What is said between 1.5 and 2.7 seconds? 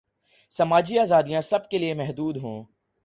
سب کیلئے محدود ہوں۔